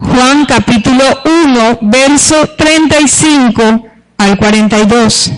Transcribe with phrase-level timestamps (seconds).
[0.00, 3.86] Juan capítulo 1, verso 35
[4.18, 5.30] al 42.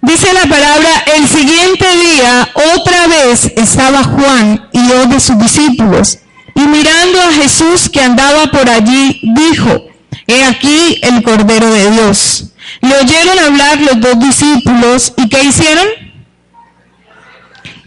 [0.00, 6.20] Dice la palabra, el siguiente día otra vez estaba Juan y dos de sus discípulos,
[6.54, 9.88] y mirando a Jesús que andaba por allí, dijo,
[10.26, 12.46] he aquí el Cordero de Dios.
[12.80, 16.03] Le oyeron hablar los dos discípulos, ¿y qué hicieron?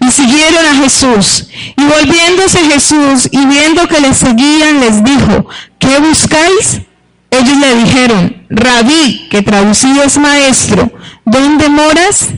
[0.07, 1.47] Y siguieron a Jesús.
[1.75, 5.47] Y volviéndose Jesús y viendo que le seguían, les dijo,
[5.79, 6.81] ¿qué buscáis?
[7.29, 10.91] Ellos le dijeron, Rabí, que traducido es maestro,
[11.25, 12.29] ¿dónde moras?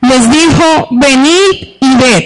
[0.00, 2.24] Les dijo, venid y ved.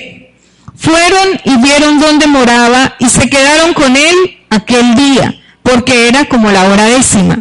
[0.76, 6.50] Fueron y vieron dónde moraba y se quedaron con él aquel día, porque era como
[6.50, 7.40] la hora décima.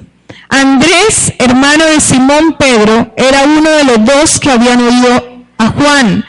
[0.50, 6.26] Andrés, hermano de Simón Pedro, era uno de los dos que habían oído a Juan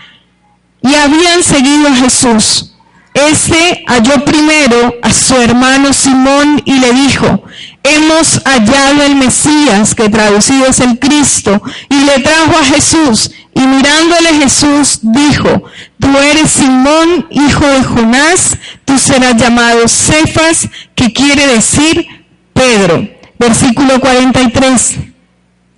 [0.86, 2.72] y habían seguido a Jesús.
[3.12, 7.42] Este halló primero a su hermano Simón y le dijo,
[7.82, 13.30] hemos hallado el Mesías, que traducido es el Cristo, y le trajo a Jesús.
[13.54, 15.64] Y mirándole Jesús dijo,
[15.98, 22.06] tú eres Simón, hijo de Jonás, tú serás llamado Cefas, que quiere decir
[22.52, 23.08] Pedro.
[23.38, 24.96] Versículo 43.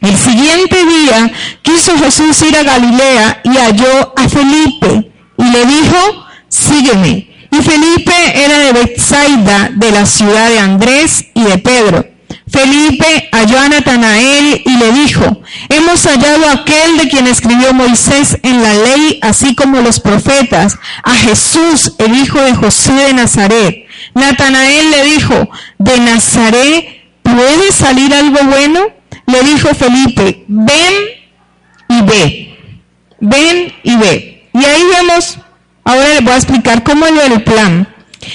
[0.00, 1.32] El siguiente día
[1.62, 7.28] quiso Jesús ir a Galilea y halló a Felipe y le dijo, sígueme.
[7.50, 12.06] Y Felipe era de Bethsaida, de la ciudad de Andrés y de Pedro.
[12.50, 18.38] Felipe halló a Natanael y le dijo, hemos hallado a aquel de quien escribió Moisés
[18.42, 23.86] en la ley, así como los profetas, a Jesús, el hijo de José de Nazaret.
[24.14, 25.48] Natanael le dijo,
[25.78, 28.97] ¿de Nazaret puede salir algo bueno?
[29.28, 30.94] Le dijo Felipe, ven
[31.88, 32.58] y ve,
[33.20, 34.48] ven y ve.
[34.54, 35.36] Y ahí vemos,
[35.84, 37.86] ahora les voy a explicar cómo es el plan.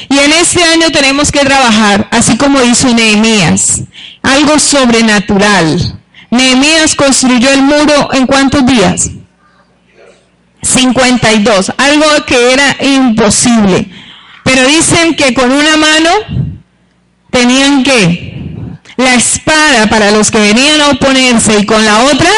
[0.07, 3.81] Y en este año tenemos que trabajar, así como hizo Nehemías,
[4.21, 5.99] algo sobrenatural.
[6.29, 9.09] Nehemías construyó el muro en cuántos días?
[10.61, 13.89] 52, algo que era imposible.
[14.43, 16.09] Pero dicen que con una mano
[17.31, 18.33] tenían que
[18.97, 22.29] la espada para los que venían a oponerse y con la otra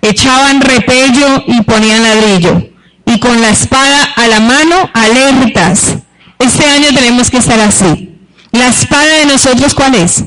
[0.00, 2.68] echaban repello y ponían ladrillo.
[3.04, 5.96] Y con la espada a la mano, alertas.
[6.38, 8.18] Este año tenemos que estar así.
[8.52, 10.24] La espada de nosotros, ¿cuál es?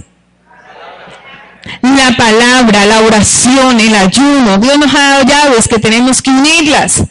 [1.81, 4.57] La palabra, la oración, el ayuno.
[4.59, 7.03] Dios nos ha dado llaves que tenemos que unirlas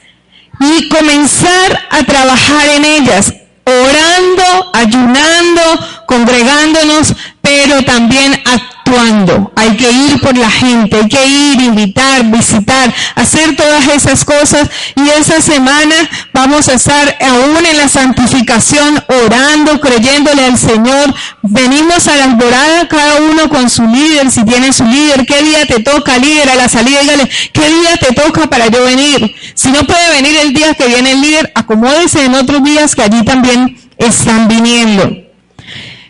[0.60, 3.34] y comenzar a trabajar en ellas,
[3.65, 5.62] orando, ayunando,
[6.06, 8.41] congregándonos, pero también
[8.84, 9.53] actuando.
[9.56, 14.69] Hay que ir por la gente, hay que ir, invitar, visitar, hacer todas esas cosas.
[14.95, 15.95] Y esa semana
[16.33, 21.15] vamos a estar aún en la santificación, orando, creyéndole al Señor.
[21.43, 25.27] Venimos a la alborada cada uno con su líder, si tiene su líder.
[25.27, 27.01] ¿Qué día te toca, líder, a la salida?
[27.01, 29.34] Dígale, ¿qué día te toca para yo venir?
[29.55, 33.03] Si no puede venir el día que viene el líder, acomódese en otros días que
[33.03, 35.23] allí también están viniendo.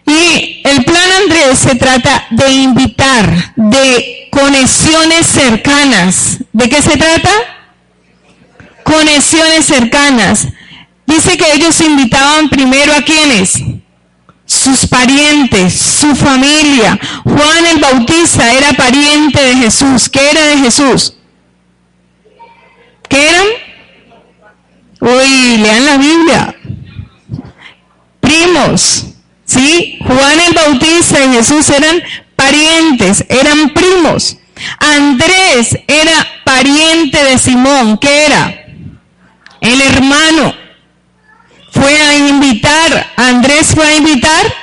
[0.07, 6.39] Y el plan Andrés se trata de invitar, de conexiones cercanas.
[6.53, 7.31] ¿De qué se trata?
[8.83, 10.49] Conexiones cercanas.
[11.07, 13.55] Dice que ellos invitaban primero a quienes?
[14.45, 16.99] Sus parientes, su familia.
[17.25, 20.09] Juan el Bautista era pariente de Jesús.
[20.09, 21.17] ¿Qué era de Jesús?
[23.09, 23.47] ¿Qué eran?
[25.01, 26.57] Uy, lean la Biblia.
[28.21, 29.14] Primos.
[29.55, 29.99] ¿Sí?
[30.05, 32.03] Juan el Bautista y Jesús eran
[32.35, 34.37] parientes, eran primos.
[34.81, 38.67] Andrés era pariente de Simón, ¿qué era?
[39.61, 40.55] El hermano.
[41.71, 44.55] Fue a invitar, Andrés fue a invitar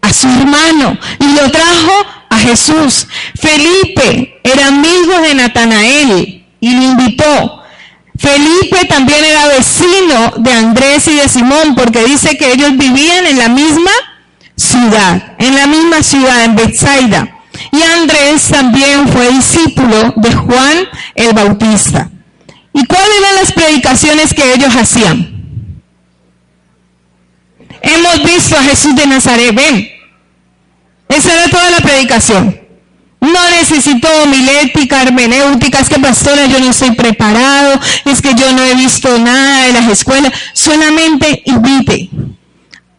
[0.00, 1.92] a su hermano y lo trajo
[2.28, 3.08] a Jesús.
[3.34, 7.62] Felipe era amigo de Natanael y lo invitó.
[8.16, 13.38] Felipe también era vecino de Andrés y de Simón porque dice que ellos vivían en
[13.38, 13.90] la misma
[14.60, 17.36] ciudad, en la misma ciudad, en Bethsaida.
[17.72, 20.76] Y Andrés también fue discípulo de Juan
[21.14, 22.10] el Bautista.
[22.72, 25.80] ¿Y cuáles eran las predicaciones que ellos hacían?
[27.82, 29.88] Hemos visto a Jesús de Nazaret, ven.
[31.08, 32.60] Esa era toda la predicación.
[33.20, 38.62] No necesito homilética, hermenéutica, es que pastora yo no estoy preparado, es que yo no
[38.62, 40.32] he visto nada de las escuelas.
[40.54, 42.10] Solamente invite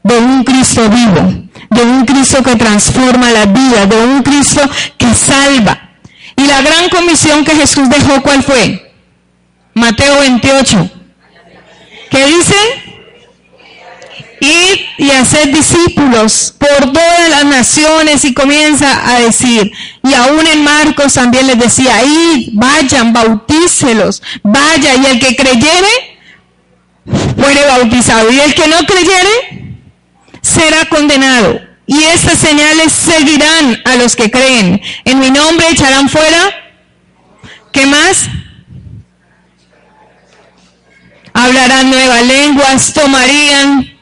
[0.04, 4.62] de un Cristo vivo, de un Cristo que transforma la vida, de un Cristo
[4.98, 5.92] que salva.
[6.36, 8.94] Y la gran comisión que Jesús dejó, ¿cuál fue?
[9.74, 10.90] Mateo 28.
[12.10, 12.56] ¿Qué dice?
[14.42, 19.72] Ir y hacer discípulos por todas las naciones y comienza a decir,
[20.04, 26.18] y aún en Marcos también les decía, id, vayan, bautícelos, vaya, y el que creyere,
[27.38, 29.61] fuere bautizado, y el que no creyere,
[30.62, 31.60] será condenado.
[31.88, 34.80] Y estas señales seguirán a los que creen.
[35.06, 36.52] En mi nombre echarán fuera,
[37.74, 38.28] ¿qué más?
[41.34, 43.98] Hablarán nuevas lenguas, tomarían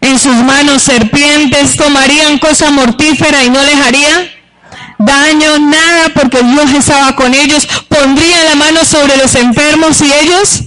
[0.00, 4.32] en sus manos serpientes, tomarían cosa mortífera y no les haría
[4.98, 10.62] daño, nada, porque Dios estaba con ellos, pondrían la mano sobre los enfermos y ellos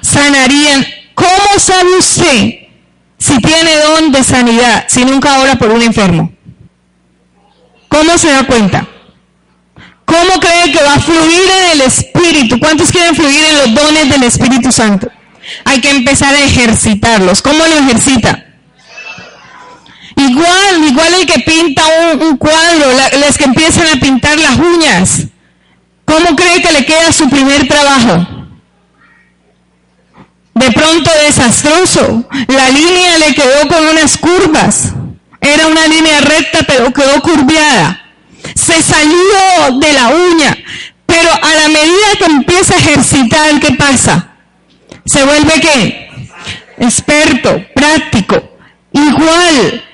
[0.00, 0.86] sanarían.
[1.14, 2.61] ¿Cómo sabe usted
[3.22, 6.32] si tiene don de sanidad, si nunca ora por un enfermo?
[7.86, 8.84] ¿Cómo se da cuenta?
[10.04, 12.58] ¿Cómo cree que va a fluir en el Espíritu?
[12.58, 15.08] ¿Cuántos quieren fluir en los dones del Espíritu Santo?
[15.64, 17.42] Hay que empezar a ejercitarlos.
[17.42, 18.44] ¿Cómo lo ejercita?
[20.16, 21.82] Igual, igual el que pinta
[22.20, 22.86] un, cuadro,
[23.20, 25.26] las que empiezan a pintar las uñas.
[26.04, 28.41] ¿Cómo cree que le queda su primer trabajo?
[30.54, 32.24] De pronto desastroso.
[32.48, 34.92] La línea le quedó con unas curvas.
[35.40, 38.00] Era una línea recta, pero quedó curviada.
[38.54, 40.56] Se salió de la uña.
[41.06, 44.36] Pero a la medida que empieza a ejercitar, ¿qué pasa?
[45.04, 46.10] Se vuelve qué?
[46.78, 48.56] Experto, práctico.
[48.92, 49.84] Igual,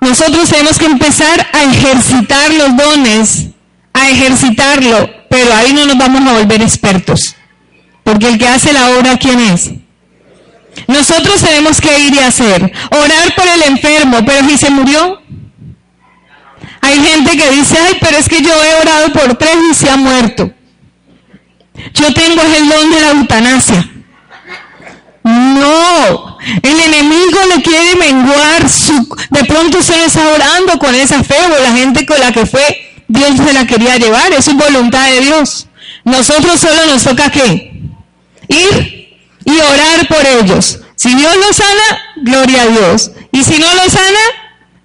[0.00, 3.46] nosotros tenemos que empezar a ejercitar los dones,
[3.92, 7.36] a ejercitarlo, pero ahí no nos vamos a volver expertos.
[8.02, 9.70] Porque el que hace la obra, ¿quién es?
[10.86, 12.72] Nosotros tenemos que ir y hacer.
[12.90, 15.20] Orar por el enfermo, pero si se murió.
[16.80, 19.90] Hay gente que dice, ay, pero es que yo he orado por tres y se
[19.90, 20.50] ha muerto.
[21.94, 23.90] Yo tengo el don de la eutanasia.
[25.22, 29.16] No, el enemigo le quiere menguar su...
[29.30, 33.04] De pronto se está orando con esa fe o la gente con la que fue,
[33.06, 35.66] Dios se la quería llevar, es su voluntad de Dios.
[36.04, 37.82] Nosotros solo nos toca qué?
[38.48, 38.99] Ir
[39.44, 40.80] y orar por ellos.
[40.96, 43.10] Si Dios los sana, gloria a Dios.
[43.32, 44.20] Y si no los sana,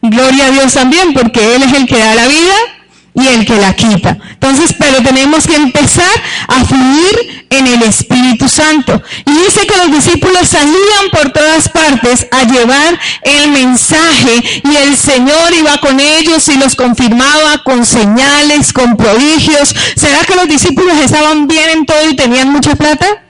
[0.02, 2.56] gloria a Dios también, porque Él es el que da la vida
[3.16, 4.18] y el que la quita.
[4.32, 6.12] Entonces, pero tenemos que empezar
[6.48, 9.02] a fluir en el Espíritu Santo.
[9.26, 14.96] Y dice que los discípulos salían por todas partes a llevar el mensaje y el
[14.98, 19.74] Señor iba con ellos y los confirmaba con señales, con prodigios.
[19.96, 23.25] ¿Será que los discípulos estaban bien en todo y tenían mucha plata?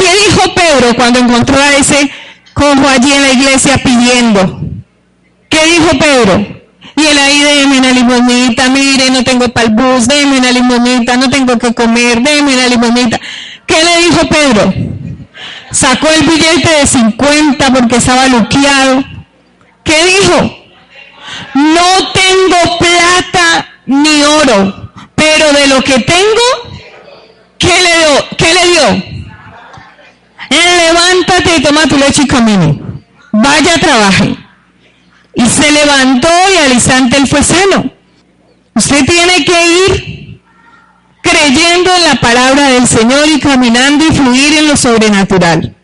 [0.00, 2.10] ¿Qué dijo Pedro cuando encontró a ese
[2.54, 4.60] cojo allí en la iglesia pidiendo?
[5.50, 6.46] ¿Qué dijo Pedro?
[6.96, 11.18] Y él ahí, déme una limonita, mire, no tengo para el bus, déme una limonita,
[11.18, 13.20] no tengo que comer, déme una limonita.
[13.66, 14.72] ¿Qué le dijo Pedro?
[15.70, 19.04] Sacó el billete de 50 porque estaba luqueado.
[19.84, 20.56] ¿Qué dijo?
[21.54, 26.80] No tengo plata ni oro, pero de lo que tengo,
[27.58, 28.28] ¿qué le dio?
[28.38, 29.19] ¿Qué le dio?
[30.50, 32.80] Levántate y toma tu leche y camine.
[33.32, 34.36] Vaya, trabaje.
[35.34, 37.92] Y se levantó y al instante él fue sano.
[38.74, 40.40] Usted tiene que ir
[41.22, 45.76] creyendo en la palabra del Señor y caminando y fluir en lo sobrenatural.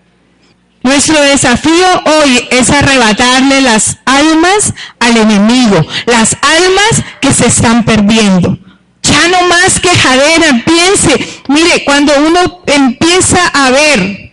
[0.83, 8.59] Nuestro desafío hoy es arrebatarle las almas al enemigo, las almas que se están perdiendo.
[9.03, 14.26] Ya no más quejadera, piense, mire, cuando uno empieza a ver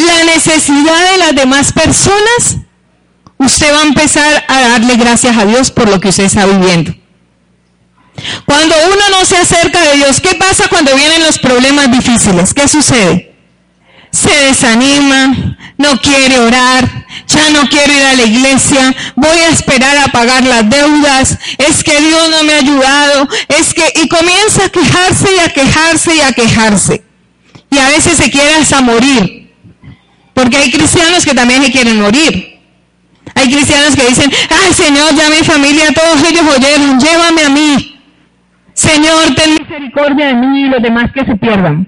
[0.00, 2.56] la necesidad de las demás personas,
[3.38, 6.94] usted va a empezar a darle gracias a Dios por lo que usted está viviendo.
[8.44, 12.52] Cuando uno no se acerca de Dios, ¿qué pasa cuando vienen los problemas difíciles?
[12.52, 13.34] ¿Qué sucede?
[14.12, 19.96] Se desanima, no quiere orar, ya no quiero ir a la iglesia, voy a esperar
[19.98, 24.64] a pagar las deudas, es que Dios no me ha ayudado, es que, y comienza
[24.64, 27.04] a quejarse y a quejarse y a quejarse.
[27.70, 29.39] Y a veces se quiere hasta morir,
[30.40, 32.58] porque hay cristianos que también se quieren morir.
[33.34, 38.00] Hay cristianos que dicen, ay Señor, ya mi familia, todos ellos oyeron, llévame a mí.
[38.72, 41.86] Señor, ten misericordia de mí y los demás que se pierdan.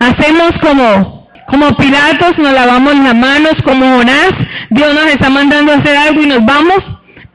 [0.00, 4.32] Hacemos como, como Pilatos, nos lavamos las manos como Jonás,
[4.70, 6.82] Dios nos está mandando a hacer algo y nos vamos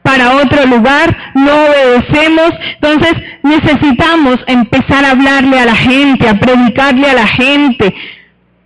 [0.02, 2.50] para otro lugar, no obedecemos.
[2.74, 7.94] Entonces necesitamos empezar a hablarle a la gente, a predicarle a la gente.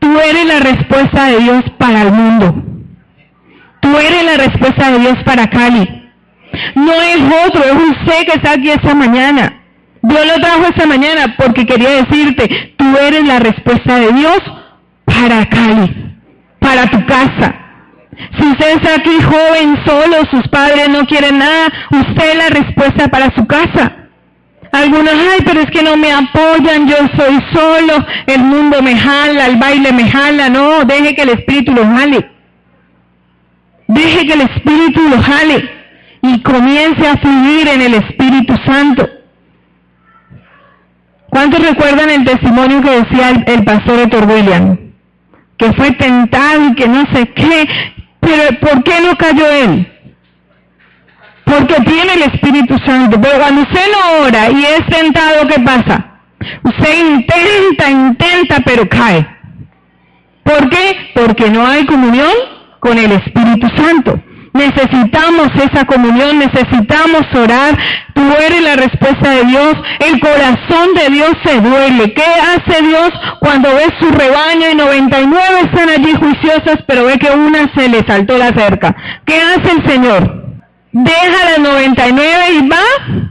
[0.03, 2.55] Tú eres la respuesta de Dios para el mundo.
[3.81, 6.11] Tú eres la respuesta de Dios para Cali.
[6.75, 9.63] No es otro, es usted que está aquí esta mañana.
[10.03, 14.41] Dios lo trajo esta mañana porque quería decirte, tú eres la respuesta de Dios
[15.05, 16.19] para Cali,
[16.59, 17.55] para tu casa.
[18.41, 23.07] Si usted está aquí joven, solo, sus padres no quieren nada, usted es la respuesta
[23.07, 24.02] para su casa.
[24.73, 29.47] Algunos, ay, pero es que no me apoyan, yo soy solo, el mundo me jala,
[29.47, 30.49] el baile me jala.
[30.49, 32.31] No, deje que el Espíritu lo jale.
[33.87, 35.71] Deje que el Espíritu lo jale
[36.23, 39.07] y comience a fluir en el Espíritu Santo.
[41.29, 44.79] ¿Cuántos recuerdan el testimonio que decía el, pastor Héctor William?
[45.59, 47.69] Que fue tentado y que no sé qué,
[48.21, 49.92] pero ¿por qué no cayó él?
[51.53, 53.21] Porque tiene el Espíritu Santo.
[53.21, 56.21] Pero cuando usted no ora y es tentado, ¿qué pasa?
[56.63, 59.27] Usted intenta, intenta, pero cae.
[60.45, 61.11] ¿Por qué?
[61.15, 62.33] Porque no hay comunión
[62.81, 64.19] con el Espíritu Santo.
[64.55, 67.79] Necesitamos esa comunión, necesitamos orar.
[68.15, 69.75] Tú eres la respuesta de Dios.
[70.01, 72.15] El corazón de Dios se duele.
[72.15, 77.31] ¿Qué hace Dios cuando ve su rebaño y 99 están allí juiciosas, pero ve que
[77.31, 78.97] una se le saltó la cerca?
[79.27, 80.43] ¿Qué hace el Señor?
[80.93, 83.31] Deja las 99 y va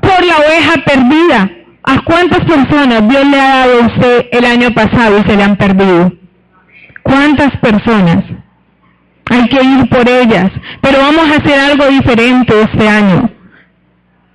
[0.00, 1.50] por la oveja perdida.
[1.84, 5.42] ¿A cuántas personas Dios le ha dado a usted el año pasado y se le
[5.42, 6.12] han perdido?
[7.02, 8.24] ¿Cuántas personas?
[9.32, 13.30] hay que ir por ellas, pero vamos a hacer algo diferente este año.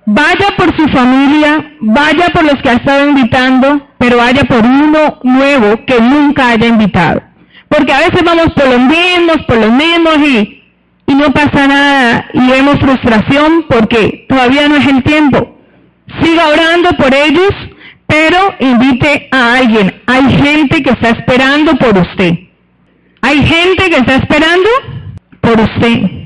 [0.06, 5.20] Vaya por su familia, vaya por los que ha estado invitando, pero vaya por uno
[5.22, 7.22] nuevo que nunca haya invitado.
[7.68, 10.57] Porque a veces vamos por los mismos, por los mismos y,
[11.08, 15.58] y no pasa nada y vemos frustración porque todavía no es el tiempo.
[16.22, 17.50] Siga orando por ellos,
[18.06, 20.02] pero invite a alguien.
[20.06, 22.34] Hay gente que está esperando por usted.
[23.22, 24.68] Hay gente que está esperando
[25.40, 26.18] por usted.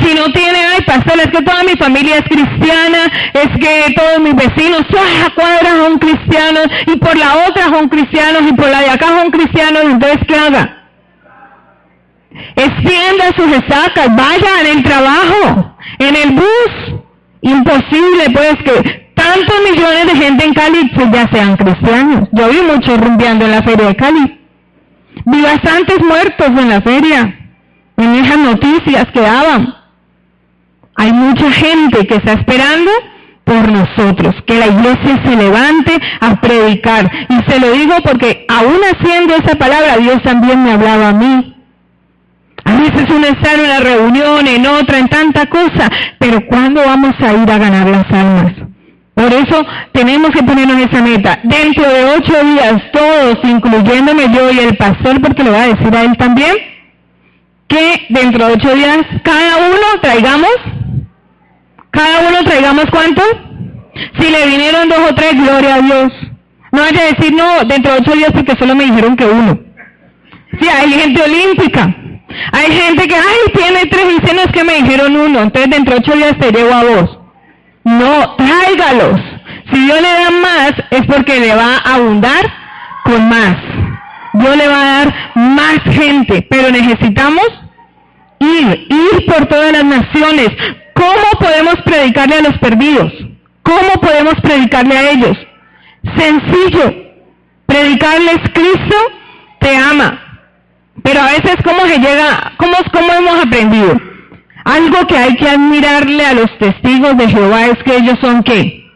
[0.00, 4.20] Si no tiene, ay, pastor, es que toda mi familia es cristiana, es que todos
[4.20, 8.68] mis vecinos, todas las cuadras son cristianos, y por la otra son cristianos, y por
[8.68, 10.73] la de acá son cristianos, entonces, ¿qué haga?
[12.56, 17.00] Extienda sus estacas, vaya en el trabajo, en el bus.
[17.42, 22.28] Imposible, pues, que tantos millones de gente en Cali pues, ya sean cristianos.
[22.32, 24.40] Yo vi muchos rumbeando en la feria de Cali.
[25.26, 27.38] Vi bastantes muertos en la feria,
[27.96, 29.74] en esas noticias que daban.
[30.96, 32.90] Hay mucha gente que está esperando
[33.44, 37.10] por nosotros, que la iglesia se levante a predicar.
[37.28, 41.53] Y se lo digo porque aún haciendo esa palabra, Dios también me hablaba a mí.
[43.54, 47.86] En una reunión, en otra, en tanta cosa, pero ¿cuándo vamos a ir a ganar
[47.88, 48.52] las almas?
[49.14, 51.38] Por eso tenemos que ponernos esa meta.
[51.44, 55.94] Dentro de ocho días, todos, incluyéndome yo y el pastor, porque le voy a decir
[55.94, 56.54] a él también,
[57.68, 60.56] que dentro de ocho días cada uno traigamos,
[61.90, 63.22] cada uno traigamos cuánto?
[64.18, 66.12] Si le vinieron dos o tres, gloria a Dios.
[66.72, 69.60] No vaya a decir, no, dentro de ocho días porque solo me dijeron que uno.
[70.60, 72.03] Sí, hay gente olímpica.
[72.52, 75.70] Hay gente que, ay, tiene tres y dice, no es que me dijeron uno, entonces
[75.70, 77.18] dentro de ocho días te llevo a vos.
[77.84, 79.20] No, tráigalos.
[79.72, 82.52] Si Dios le da más, es porque le va a abundar
[83.04, 83.56] con más.
[84.34, 87.46] Dios le va a dar más gente, pero necesitamos
[88.40, 90.50] ir, ir por todas las naciones.
[90.94, 93.12] ¿Cómo podemos predicarle a los perdidos?
[93.62, 95.36] ¿Cómo podemos predicarle a ellos?
[96.16, 96.94] Sencillo.
[97.66, 98.96] Predicarles Cristo
[99.60, 100.23] te ama.
[101.04, 102.54] Pero a veces, ¿cómo se llega?
[102.56, 104.00] ¿Cómo, cómo hemos aprendido?
[104.64, 108.90] Algo que hay que admirarle a los testigos de Jehová es que ellos son qué?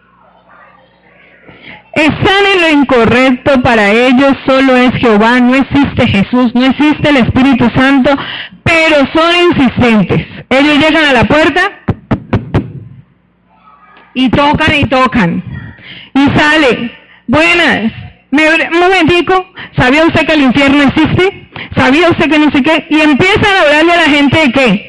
[1.93, 7.19] Están en lo incorrecto para ellos, solo es Jehová, no existe Jesús, no existe el
[7.19, 8.17] Espíritu Santo,
[8.65, 10.27] pero son insistentes.
[10.49, 11.61] Ellos llegan a la puerta
[14.15, 15.45] y tocan y tocan.
[16.15, 16.91] Y sale,
[17.27, 17.93] buenas,
[18.31, 19.47] un momentico,
[19.77, 21.48] ¿sabía usted que el infierno existe?
[21.77, 22.87] ¿Sabía usted que no sé qué?
[22.91, 24.89] Y empiezan a hablarle a la gente de qué?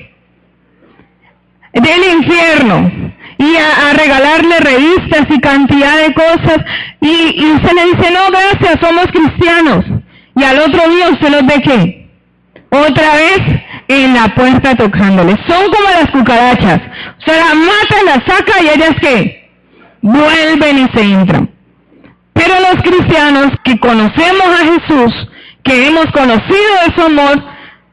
[1.73, 2.91] del infierno
[3.37, 6.57] y a, regalarle revistas y cantidad de cosas
[6.99, 9.85] y, usted le dice, no, gracias, somos cristianos.
[10.35, 12.09] Y al otro día usted los ve qué?
[12.69, 15.35] Otra vez en la puerta tocándole.
[15.47, 16.81] Son como las cucarachas.
[17.25, 19.49] Sea, la mata, la saca y ellas qué?
[20.01, 21.49] Vuelven y se entran.
[22.33, 25.28] Pero los cristianos que conocemos a Jesús,
[25.69, 27.43] que hemos conocido de amor,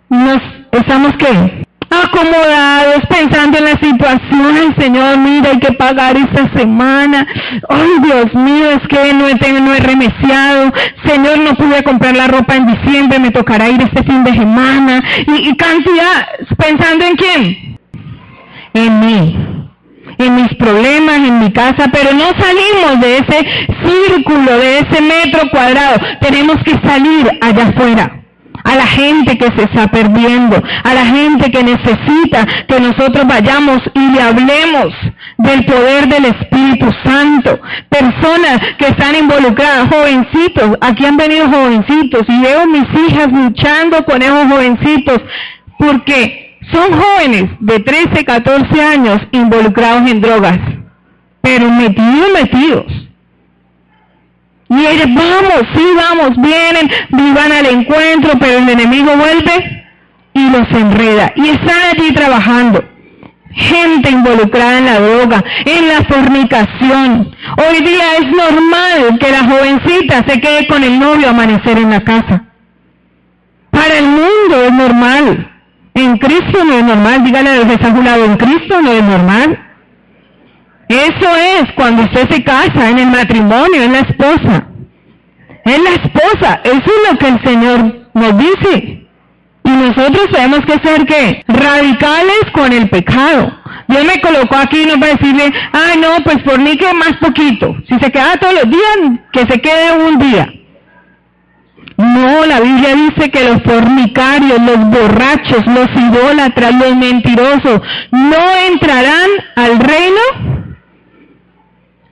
[0.08, 0.40] nos
[0.72, 1.66] estamos qué?
[1.88, 7.26] acomodados, pensando en la situación, Señor, mira, hay que pagar esta semana,
[7.68, 10.72] ay Dios mío, es que no he, no he remeciado,
[11.04, 15.02] Señor, no pude comprar la ropa en diciembre, me tocará ir este fin de semana,
[15.26, 16.26] y, y cantidad,
[16.58, 17.78] pensando en quién,
[18.74, 19.65] en mí
[20.18, 23.46] en mis problemas, en mi casa, pero no salimos de ese
[23.84, 25.98] círculo, de ese metro cuadrado.
[26.20, 28.22] Tenemos que salir allá afuera
[28.66, 33.78] a la gente que se está perdiendo, a la gente que necesita que nosotros vayamos
[33.94, 34.92] y le hablemos
[35.38, 37.60] del poder del Espíritu Santo.
[37.88, 44.20] Personas que están involucradas, jovencitos, aquí han venido jovencitos y veo mis hijas luchando con
[44.20, 45.20] esos jovencitos
[45.78, 50.58] porque son jóvenes de 13, 14 años involucrados en drogas,
[51.40, 53.06] pero metidos, metidos.
[54.68, 59.86] Y ellos, vamos, sí, vamos, vienen, vivan al encuentro, pero el enemigo vuelve
[60.32, 61.32] y los enreda.
[61.36, 62.84] Y están allí trabajando.
[63.52, 67.34] Gente involucrada en la droga, en la fornicación.
[67.56, 71.90] Hoy día es normal que la jovencita se quede con el novio a amanecer en
[71.90, 72.44] la casa.
[73.70, 75.55] Para el mundo es normal.
[75.96, 77.24] En Cristo no es normal.
[77.24, 79.58] Dígale a los en Cristo no es normal.
[80.88, 84.66] Eso es cuando usted se casa, en el matrimonio, en la esposa.
[85.64, 89.06] En la esposa, eso es lo que el Señor nos dice.
[89.64, 91.42] Y nosotros tenemos que ser qué?
[91.48, 93.52] Radicales con el pecado.
[93.88, 97.74] Dios me colocó aquí no para decirle, ay no, pues fornique más poquito.
[97.88, 100.52] Si se queda todos los días, que se quede un día.
[101.96, 109.30] No, la Biblia dice que los fornicarios, los borrachos, los idólatras, los mentirosos, no entrarán
[109.56, 110.56] al reino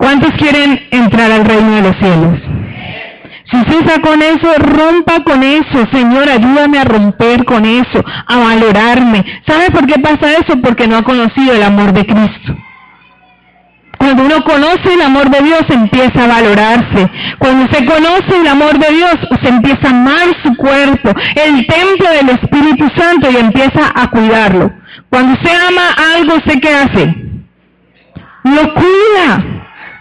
[0.04, 2.38] ¿Cuántos quieren entrar al reino de los cielos?
[3.50, 5.86] Si usted con eso, rompa con eso.
[5.92, 9.24] Señor, ayúdame a romper con eso, a valorarme.
[9.46, 10.60] ¿Sabe por qué pasa eso?
[10.60, 12.54] Porque no ha conocido el amor de Cristo.
[13.98, 17.10] Cuando uno conoce el amor de Dios, empieza a valorarse.
[17.38, 22.10] Cuando se conoce el amor de Dios, se empieza a amar su cuerpo, el templo
[22.10, 24.72] del Espíritu Santo y empieza a cuidarlo.
[25.08, 25.82] Cuando se ama
[26.16, 27.14] algo, ¿sé qué hace?
[28.44, 29.54] Lo cuida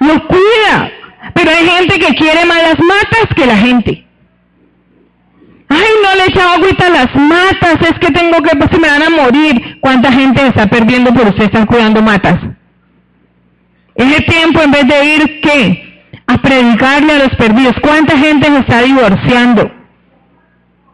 [0.03, 0.91] los cuida.
[1.33, 4.05] Pero hay gente que quiere más las matas que la gente.
[5.69, 8.87] Ay, no le echa agüita a las matas, es que tengo que, pues se me
[8.87, 9.79] van a morir.
[9.79, 12.39] ¿Cuánta gente está perdiendo por usted estar cuidando matas?
[14.03, 16.11] Ese tiempo en vez de ir, ¿qué?
[16.27, 17.75] A predicarle a los perdidos.
[17.81, 19.71] ¿Cuánta gente se está divorciando?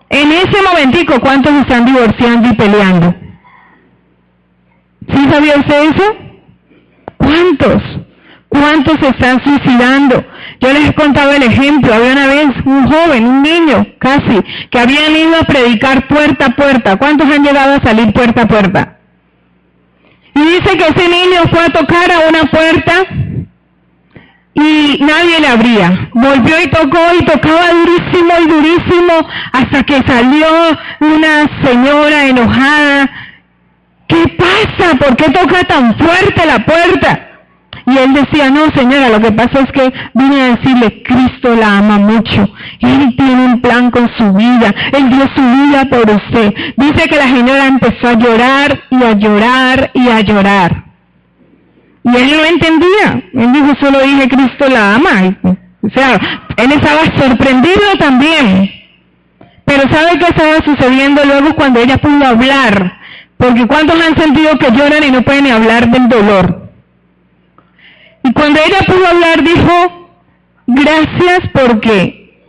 [0.10, 3.16] En ese momentico, ¿cuántos están divorciando y peleando?
[5.08, 6.16] ¿Sí sabía usted eso?
[7.18, 7.84] ¿Cuántos?
[8.48, 10.26] ¿Cuántos se están suicidando?
[10.60, 11.94] Yo les he contado el ejemplo.
[11.94, 16.56] Había una vez un joven, un niño casi, que habían ido a predicar puerta a
[16.56, 16.96] puerta.
[16.98, 18.99] ¿Cuántos han llegado a salir puerta a puerta?
[20.36, 23.06] Y dice que ese niño fue a tocar a una puerta
[24.54, 26.10] y nadie le abría.
[26.14, 30.48] Volvió y tocó y tocaba durísimo y durísimo hasta que salió
[31.00, 33.10] una señora enojada.
[34.08, 34.96] ¿Qué pasa?
[34.98, 37.29] ¿Por qué toca tan fuerte la puerta?
[37.90, 41.80] Y él decía, no señora, lo que pasa es que vine a decirle, Cristo la
[41.80, 42.48] ama mucho.
[42.82, 44.74] Él tiene un plan con su vida.
[44.92, 46.54] Él dio su vida por usted.
[46.78, 50.84] Dice que la señora empezó a llorar y a llorar y a llorar.
[52.04, 53.24] Y él no entendía.
[53.34, 55.38] Él dijo, solo dije, Cristo la ama.
[55.82, 56.20] O sea,
[56.58, 58.70] él estaba sorprendido también.
[59.66, 63.00] Pero ¿sabe qué estaba sucediendo luego cuando ella pudo hablar?
[63.38, 66.69] Porque ¿cuántos han sentido que lloran y no pueden hablar del dolor?
[68.30, 70.12] Y cuando ella pudo hablar dijo,
[70.68, 72.46] gracias porque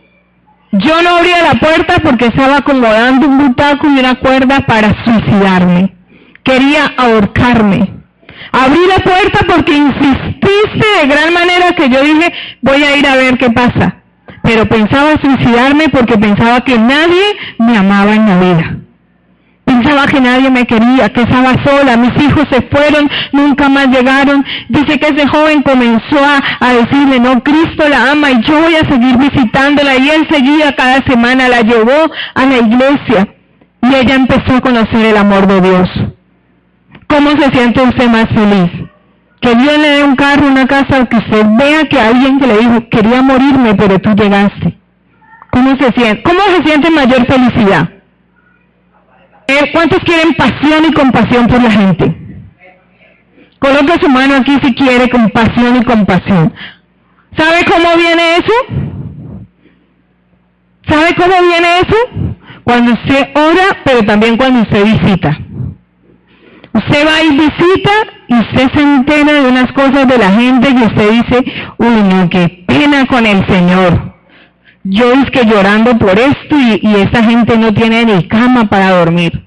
[0.73, 5.95] yo no abría la puerta porque estaba acomodando un butaco y una cuerda para suicidarme.
[6.43, 7.95] Quería ahorcarme.
[8.51, 13.15] Abrí la puerta porque insististe de gran manera que yo dije, voy a ir a
[13.15, 13.95] ver qué pasa.
[14.43, 17.23] Pero pensaba suicidarme porque pensaba que nadie
[17.57, 18.77] me amaba en la vida.
[19.81, 24.45] Pensaba que nadie me quería, que estaba sola, mis hijos se fueron, nunca más llegaron.
[24.69, 26.19] Dice que ese joven comenzó
[26.59, 29.97] a, decirle, no, Cristo la ama y yo voy a seguir visitándola.
[29.97, 33.27] Y él seguía cada semana, la llevó a la iglesia
[33.81, 35.89] y ella empezó a conocer el amor de Dios.
[37.07, 38.69] ¿Cómo se siente usted más feliz?
[39.41, 42.45] Que Dios le dé un carro, una casa, o que usted vea que alguien que
[42.45, 44.77] le dijo, quería morirme, pero tú llegaste.
[45.49, 46.21] ¿Cómo se siente?
[46.21, 48.00] ¿Cómo se siente mayor felicidad?
[49.71, 52.15] ¿Cuántos quieren pasión y compasión por la gente?
[53.59, 56.53] Coloque su mano aquí si quiere compasión y compasión.
[57.37, 58.53] ¿Sabe cómo viene eso?
[60.87, 61.95] ¿Sabe cómo viene eso?
[62.63, 65.37] Cuando usted ora, pero también cuando usted visita.
[66.73, 67.91] Usted va y visita
[68.27, 72.29] y usted se entera de unas cosas de la gente que usted dice, uy, no,
[72.29, 74.10] qué pena con el Señor.
[74.83, 78.91] Yo es que llorando por esto y, y esa gente no tiene ni cama para
[78.91, 79.45] dormir.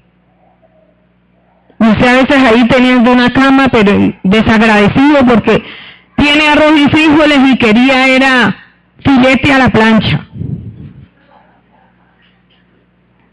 [1.77, 3.91] Usted a veces ahí teniendo una cama, pero
[4.23, 5.63] desagradecido porque
[6.15, 8.55] tiene arroz y frijoles y quería era
[9.03, 10.27] filete a la plancha.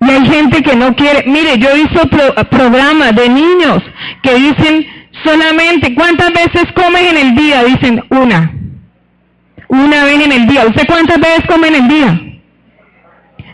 [0.00, 3.82] Y hay gente que no quiere, mire, yo hice pro, programas de niños
[4.22, 4.86] que dicen
[5.24, 7.62] solamente, ¿cuántas veces comes en el día?
[7.62, 8.61] Dicen una.
[9.72, 10.66] Una vez en el día.
[10.66, 12.20] ¿Usted cuántas veces come en el día?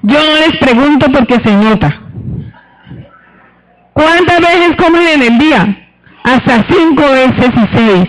[0.02, 2.02] Yo no les pregunto porque se nota.
[3.92, 5.88] ¿Cuántas veces comen en el día?
[6.24, 8.08] Hasta cinco veces y seis.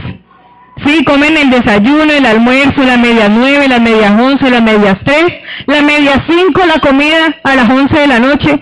[0.83, 5.31] Sí, comen el desayuno, el almuerzo, la media nueve, la media once, la media tres,
[5.67, 8.59] la media cinco, la comida a las once de la noche.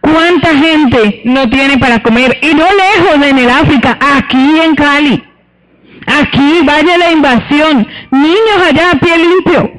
[0.00, 2.38] ¿Cuánta gente no tiene para comer?
[2.42, 5.29] Y no lejos en el África, aquí en Cali.
[6.06, 7.86] Aquí vaya la invasión.
[8.10, 9.72] Niños allá a pie limpio.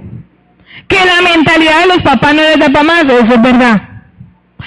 [0.87, 3.81] Que la mentalidad de los papás no les da para más, eso es verdad.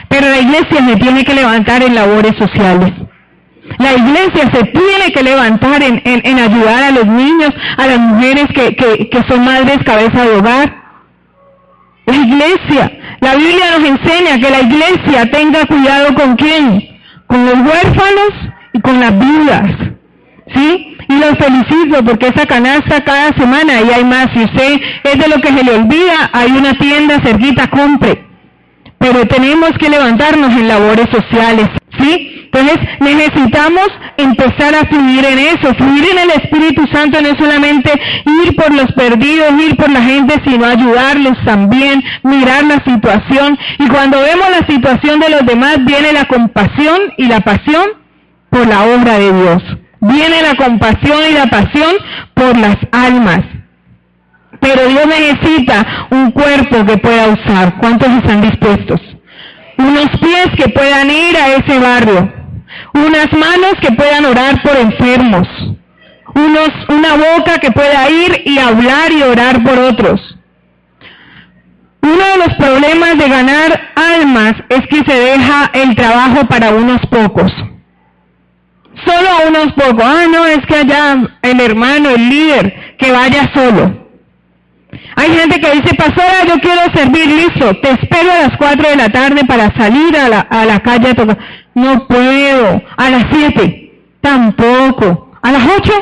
[0.09, 2.93] Pero la iglesia se tiene que levantar en labores sociales.
[3.79, 8.47] La iglesia se tiene que levantar en, en, ayudar a los niños, a las mujeres
[8.55, 10.85] que, que, que son madres cabeza de hogar.
[12.07, 17.55] La iglesia, la Biblia nos enseña que la iglesia tenga cuidado con quién, con los
[17.55, 18.31] huérfanos
[18.75, 19.93] y con las viudas.
[20.52, 20.96] ¿Sí?
[21.09, 24.28] Y los felicito porque esa canasta cada semana y hay más.
[24.35, 28.24] Si usted es de lo que se le olvida, hay una tienda cerquita, compre.
[28.98, 31.68] Pero tenemos que levantarnos en labores sociales.
[31.98, 32.35] ¿Sí?
[32.54, 37.90] Entonces necesitamos empezar a fluir en eso, fluir en el Espíritu Santo no es solamente
[38.44, 43.59] ir por los perdidos, ir por la gente, sino ayudarles también, mirar la situación.
[43.80, 47.87] Y cuando vemos la situación de los demás, viene la compasión y la pasión
[48.50, 49.62] por la obra de Dios.
[50.05, 51.97] Viene la compasión y la pasión
[52.35, 53.40] por las almas.
[54.61, 57.77] Pero Dios necesita un cuerpo que pueda usar.
[57.79, 59.01] ¿Cuántos están dispuestos?
[59.77, 62.45] Unos pies que puedan ir a ese barrio
[62.95, 65.49] unas manos que puedan orar por enfermos,
[66.35, 70.21] unos, una boca que pueda ir y hablar y orar por otros.
[72.03, 77.01] Uno de los problemas de ganar almas es que se deja el trabajo para unos
[77.07, 77.51] pocos.
[79.05, 80.05] Solo a unos pocos.
[80.05, 84.05] Ah, no, es que allá el hermano, el líder, que vaya solo.
[85.17, 88.97] Hay gente que dice, pastora, yo quiero servir, listo, te espero a las 4 de
[88.97, 91.38] la tarde para salir a la, a la calle a tocar.
[91.75, 92.83] No puedo.
[92.97, 95.33] A las 7, tampoco.
[95.43, 95.93] A las 8,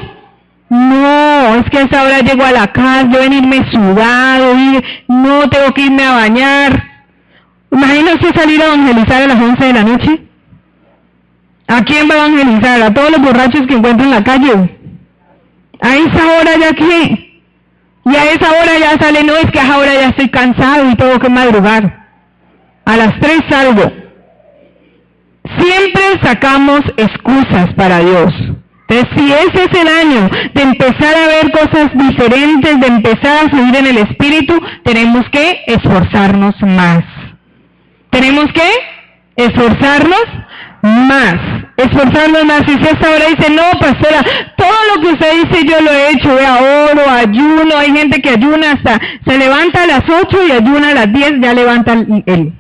[0.73, 5.49] no, es que a esa hora llego a la casa, yo venirme sudado, ir, no
[5.51, 6.83] tengo que irme a bañar.
[7.71, 10.23] Imagínense salir a evangelizar a las 11 de la noche.
[11.73, 12.83] ¿A quién va a evangelizar?
[12.83, 14.79] A todos los borrachos que encuentro en la calle.
[15.81, 17.41] A esa hora ya qué?
[18.05, 20.91] Y a esa hora ya sale, no es que a esa hora ya estoy cansado
[20.91, 22.09] y tengo que madrugar.
[22.85, 23.91] A las tres salgo.
[25.59, 28.35] Siempre sacamos excusas para Dios.
[28.89, 33.49] Entonces, si ese es el año de empezar a ver cosas diferentes, de empezar a
[33.49, 37.03] fluir en el Espíritu, tenemos que esforzarnos más.
[38.11, 38.69] Tenemos que
[39.37, 40.27] esforzarnos
[40.83, 41.35] más,
[41.77, 42.63] esforzarnos más.
[42.63, 44.25] Y si esta hora dice, no, pastora,
[44.57, 48.31] todo lo que usted dice yo lo he hecho, vea, oro, ayuno, hay gente que
[48.31, 52.53] ayuna hasta, se levanta a las 8 y ayuna a las 10, ya levanta el,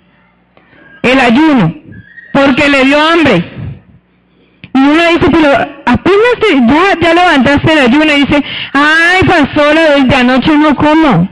[1.02, 1.74] el ayuno,
[2.32, 3.52] porque le dio hambre.
[4.74, 5.50] Y uno dice, pero
[5.84, 11.28] apenas ya, ya levantaste el ayuno y dice, ay, pastora, desde anoche no como.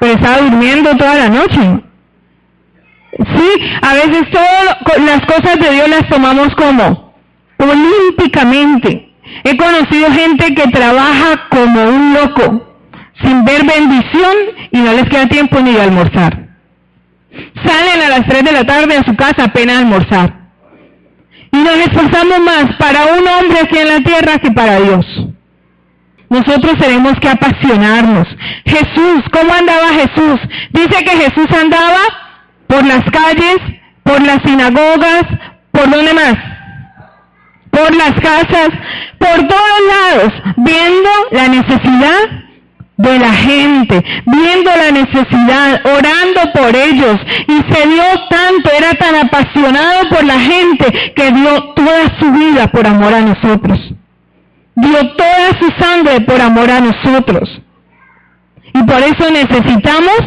[0.00, 1.80] Pero estaba durmiendo toda la noche.
[3.16, 7.14] Sí, a veces todas las cosas de Dios las tomamos como
[7.58, 9.12] olímpicamente.
[9.44, 12.74] He conocido gente que trabaja como un loco,
[13.22, 14.36] sin ver bendición
[14.70, 16.48] y no les queda tiempo ni de almorzar.
[17.64, 20.34] Salen a las 3 de la tarde a su casa apenas almorzar.
[21.52, 25.06] Y nos esforzamos más para un hombre aquí en la tierra que para Dios.
[26.28, 28.28] Nosotros tenemos que apasionarnos.
[28.66, 30.40] Jesús, ¿cómo andaba Jesús?
[30.72, 32.27] Dice que Jesús andaba
[32.68, 33.58] por las calles,
[34.02, 35.24] por las sinagogas,
[35.72, 36.34] ¿por dónde más?
[37.70, 38.68] Por las casas,
[39.18, 42.48] por todos lados, viendo la necesidad
[42.98, 47.16] de la gente, viendo la necesidad, orando por ellos.
[47.46, 52.66] Y se dio tanto, era tan apasionado por la gente que dio toda su vida
[52.68, 53.78] por amor a nosotros.
[54.74, 57.60] Dio toda su sangre por amor a nosotros.
[58.74, 60.20] Y por eso necesitamos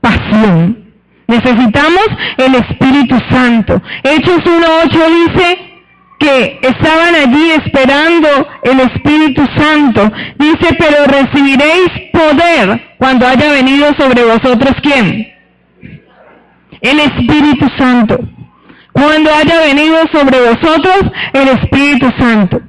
[0.00, 0.73] pasión.
[1.26, 2.06] Necesitamos
[2.36, 3.80] el Espíritu Santo.
[4.02, 5.74] Hechos 1.8 dice
[6.18, 8.28] que estaban allí esperando
[8.62, 15.32] el Espíritu Santo, dice, pero recibiréis poder cuando haya venido sobre vosotros quién?
[16.80, 18.20] El Espíritu Santo.
[18.92, 22.60] Cuando haya venido sobre vosotros el Espíritu Santo.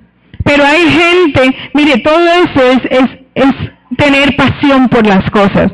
[0.43, 3.53] Pero hay gente, mire, todo eso es, es, es
[3.97, 5.71] tener pasión por las cosas.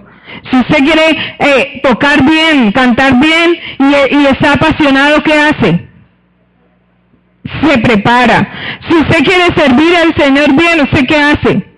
[0.50, 5.88] Si usted quiere eh, tocar bien, cantar bien y, y está apasionado, ¿qué hace?
[7.64, 8.80] Se prepara.
[8.88, 11.72] Si usted quiere servir al Señor bien, ¿usted qué hace?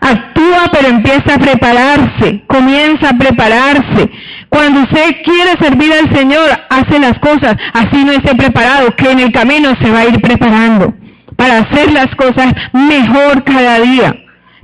[0.00, 4.10] Actúa, pero empieza a prepararse, comienza a prepararse.
[4.48, 9.20] Cuando usted quiere servir al Señor, hace las cosas, así no esté preparado, que en
[9.20, 10.92] el camino se va a ir preparando
[11.36, 14.21] para hacer las cosas mejor cada día.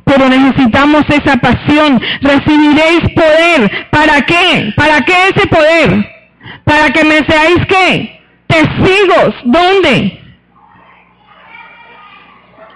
[0.09, 2.01] Pero necesitamos esa pasión.
[2.23, 3.89] Recibiréis poder.
[3.91, 4.73] ¿Para qué?
[4.75, 5.91] ¿Para qué ese poder?
[6.65, 8.21] Para que me seáis qué?
[8.47, 9.35] Testigos.
[9.45, 10.18] ¿Dónde?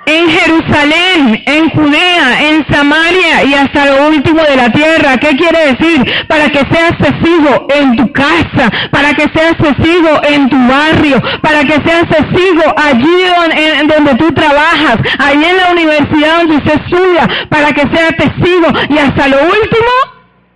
[0.07, 5.17] En Jerusalén, en Judea, en Samaria y hasta lo último de la tierra.
[5.19, 6.27] ¿Qué quiere decir?
[6.27, 11.65] Para que seas testigo en tu casa, para que seas testigo en tu barrio, para
[11.65, 17.73] que seas testigo allí donde tú trabajas, ahí en la universidad donde usted estudia, para
[17.73, 19.93] que seas testigo y hasta lo último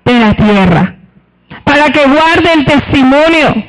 [0.04, 0.96] de la tierra.
[1.64, 3.64] Para que guarde el testimonio.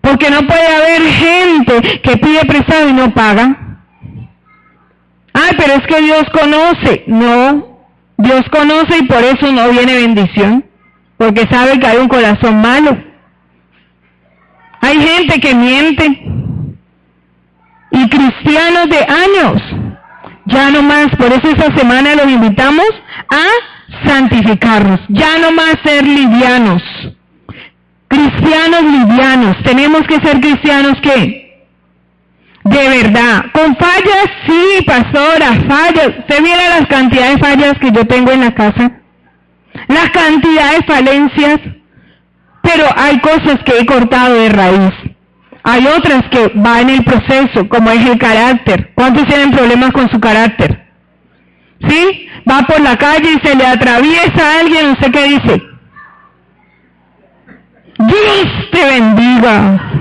[0.00, 3.69] Porque no puede haber gente que pide prestado y no paga.
[5.32, 7.04] Ay, pero es que Dios conoce.
[7.06, 7.80] No,
[8.16, 10.64] Dios conoce y por eso no viene bendición.
[11.16, 12.96] Porque sabe que hay un corazón malo.
[14.80, 16.06] Hay gente que miente.
[17.92, 19.62] Y cristianos de años.
[20.46, 21.08] Ya no más.
[21.16, 22.88] Por eso esta semana los invitamos
[23.28, 25.00] a santificarnos.
[25.08, 26.82] Ya no más ser livianos.
[28.08, 29.56] Cristianos livianos.
[29.62, 31.39] Tenemos que ser cristianos que
[32.70, 36.18] de verdad, con fallas, sí, pastora, fallas.
[36.20, 38.92] ¿Usted mira las cantidades de fallas que yo tengo en la casa?
[39.88, 41.58] La cantidad de falencias.
[42.62, 44.92] Pero hay cosas que he cortado de raíz.
[45.64, 48.92] Hay otras que va en el proceso, como es el carácter.
[48.94, 50.86] ¿Cuántos tienen problemas con su carácter?
[51.88, 52.28] ¿Sí?
[52.48, 55.62] Va por la calle y se le atraviesa a alguien, ¿usted qué dice?
[57.98, 59.99] Dios te bendiga.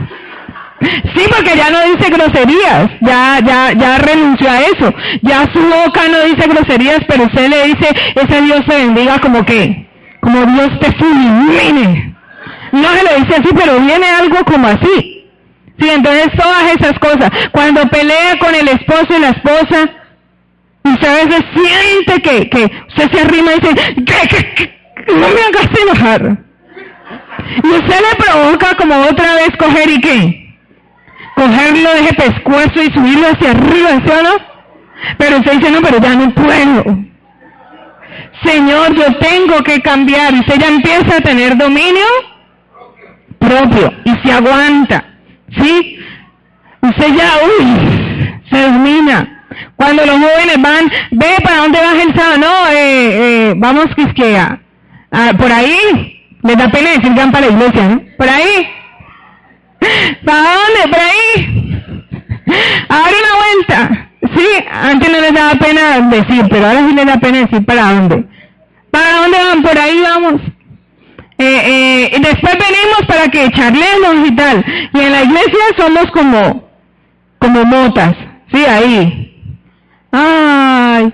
[0.82, 4.94] Sí, porque ya no dice groserías, ya, ya, ya renunció a eso.
[5.22, 9.46] Ya su boca no dice groserías, pero usted le dice, ese Dios se bendiga como
[9.46, 9.88] que,
[10.22, 12.16] como Dios te fulmine.
[12.72, 15.28] No se le dice así, pero viene algo como así.
[15.80, 17.30] Sí, entonces todas esas cosas.
[17.52, 19.90] Cuando pelea con el esposo y la esposa,
[20.84, 23.94] usted a veces siente que, que usted se arrima y dice,
[25.08, 26.38] no me hagas enojar.
[27.64, 30.39] Y usted le provoca como otra vez coger y qué
[31.40, 34.50] cogerlo de ese pescuezo y subirlo hacia arriba, ¿sí o no?
[35.18, 37.10] Pero usted dice, no, pero ya no puedo.
[38.44, 40.34] Señor, yo tengo que cambiar.
[40.34, 42.06] Usted ya empieza a tener dominio
[43.38, 45.06] propio y se aguanta.
[45.58, 46.00] ¿Sí?
[46.82, 49.46] Usted ya, uy, se domina.
[49.76, 52.38] Cuando los jóvenes van, ve para dónde vas el sábado.
[52.38, 56.16] No, eh, eh, vamos que ah, por ahí.
[56.42, 58.02] Les da pena decir van para la iglesia, ¿no?
[58.18, 58.79] Por ahí.
[60.26, 60.88] ¿Para dónde?
[60.90, 61.84] Por ahí.
[62.90, 64.10] Ahora una vuelta.
[64.36, 67.94] Sí, antes no les daba pena decir, pero ahora sí les da pena decir para
[67.94, 68.26] dónde.
[68.92, 69.64] ¿Para dónde van?
[69.64, 70.42] Por ahí vamos.
[71.38, 74.66] Eh, eh, después venimos para que charlemos y tal.
[74.94, 76.70] Y en la iglesia somos como,
[77.40, 78.16] como motas.
[78.52, 79.56] Sí, ahí.
[80.12, 81.14] Ay,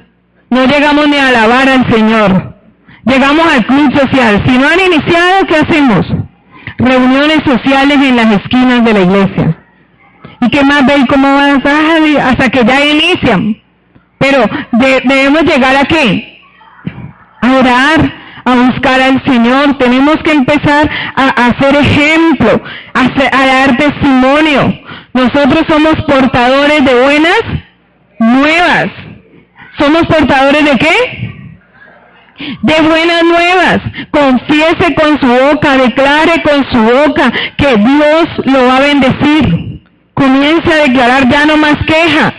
[0.49, 2.55] no llegamos ni a alabar al Señor.
[3.05, 4.43] Llegamos al club social.
[4.47, 6.07] Si no han iniciado, ¿qué hacemos?
[6.77, 9.57] Reuniones sociales en las esquinas de la iglesia.
[10.41, 11.61] ¿Y qué más ve cómo van
[12.21, 13.57] hasta que ya inician?
[14.17, 16.41] Pero debemos llegar a qué?
[17.41, 18.13] A orar,
[18.45, 19.77] a buscar al Señor.
[19.77, 22.61] Tenemos que empezar a, hacer ejemplo,
[22.93, 24.79] a, a dar testimonio.
[25.13, 27.41] Nosotros somos portadores de buenas
[28.19, 28.87] nuevas.
[29.77, 31.34] ¿Somos portadores de qué?
[32.37, 33.79] De buenas nuevas.
[34.11, 39.81] Confiese con su boca, declare con su boca que Dios lo va a bendecir.
[40.13, 42.33] Comience a declarar ya no más queja.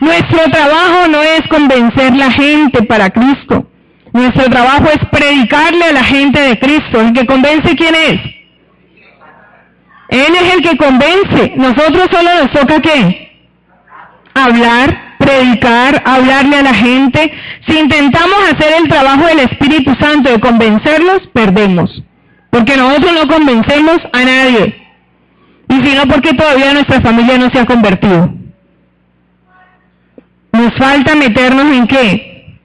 [0.00, 3.66] Nuestro trabajo no es convencer la gente para Cristo.
[4.12, 7.00] Nuestro trabajo es predicarle a la gente de Cristo.
[7.00, 8.20] El que convence quién es.
[10.08, 11.52] Él es el que convence.
[11.56, 13.46] Nosotros solo nos toca qué?
[14.34, 17.32] Hablar predicar, hablarle a la gente.
[17.66, 22.02] Si intentamos hacer el trabajo del Espíritu Santo de convencerlos, perdemos.
[22.50, 24.74] Porque nosotros no convencemos a nadie.
[25.68, 28.32] Y si no, porque todavía nuestra familia no se ha convertido.
[30.52, 32.58] Nos falta meternos en qué?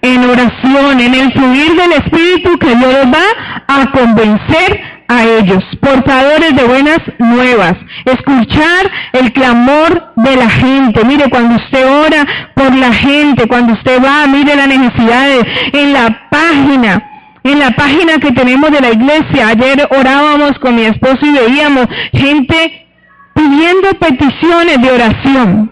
[0.00, 4.80] En oración, en el fluir del Espíritu que Dios va a convencer
[5.12, 11.04] a ellos, portadores de buenas nuevas, escuchar el clamor de la gente.
[11.04, 16.28] Mire, cuando usted ora por la gente, cuando usted va, mire las necesidades en la
[16.30, 17.08] página.
[17.44, 21.86] En la página que tenemos de la iglesia, ayer orábamos con mi esposo y veíamos
[22.12, 22.86] gente
[23.34, 25.71] pidiendo peticiones de oración.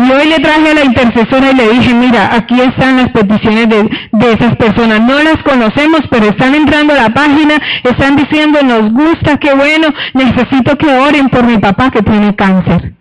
[0.00, 3.68] Y hoy le traje a la intercesora y le dije, mira, aquí están las peticiones
[3.68, 5.00] de, esas personas.
[5.00, 9.88] No las conocemos, pero están entrando a la página, están diciendo, nos gusta, qué bueno,
[10.14, 12.92] necesito que oren por mi papá que tiene cáncer.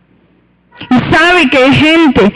[0.89, 2.33] Y sabe que hay gente,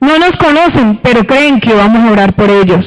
[0.00, 2.84] no nos conocen, pero creen que vamos a orar por ellos.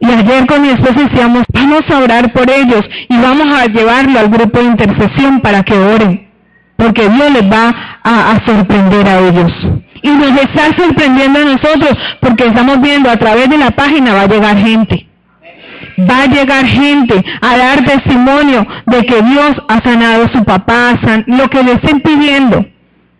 [0.00, 4.18] Y ayer con mi esposa decíamos, vamos a orar por ellos y vamos a llevarlo
[4.18, 6.28] al grupo de intercesión para que oren,
[6.74, 9.52] porque Dios les va a, a sorprender a ellos.
[10.02, 14.22] Y nos está sorprendiendo a nosotros, porque estamos viendo a través de la página va
[14.22, 15.06] a llegar gente.
[15.98, 20.98] Va a llegar gente a dar testimonio de que Dios ha sanado a su papá,
[21.26, 22.64] lo que le estén pidiendo.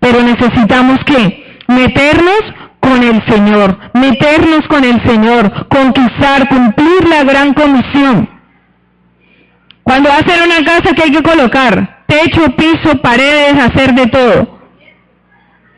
[0.00, 2.40] Pero necesitamos que meternos
[2.80, 8.28] con el Señor, meternos con el Señor, conquistar, cumplir la gran comisión.
[9.84, 14.51] Cuando hacen una casa que hay que colocar, techo, piso, paredes, hacer de todo.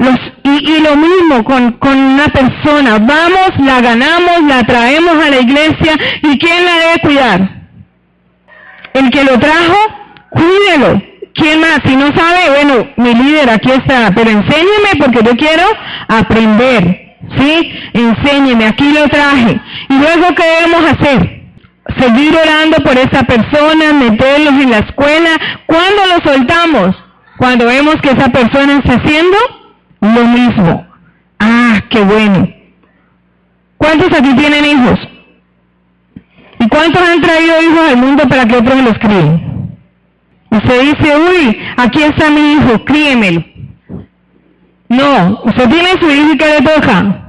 [0.05, 5.41] Los, y, lo mismo con, con una persona, vamos, la ganamos, la traemos a la
[5.41, 7.51] iglesia y ¿quién la debe cuidar?
[8.95, 9.77] El que lo trajo,
[10.31, 11.03] cuídelo.
[11.35, 11.81] ¿Quién más?
[11.85, 15.65] Si no sabe, bueno, mi líder aquí está, pero enséñeme porque yo quiero
[16.09, 17.17] aprender.
[17.37, 17.73] ¿Sí?
[17.93, 19.61] Enséñeme, aquí lo traje.
[19.89, 21.43] Y luego, ¿qué debemos hacer?
[21.99, 25.31] Seguir orando por esa persona, meterlos en la escuela.
[25.67, 26.97] ¿Cuándo lo soltamos?
[27.37, 29.37] Cuando vemos que esa persona está haciendo
[30.13, 30.87] lo mismo.
[31.39, 32.49] Ah, qué bueno.
[33.79, 34.99] ¿Cuántos aquí tienen hijos?
[36.59, 39.79] ¿Y cuántos han traído hijos al mundo para que otros los críen?
[40.51, 43.45] Usted dice, uy, aquí está mi hijo, críemelo.
[44.89, 47.21] No, usted tiene su hijo y ¿qué le toca?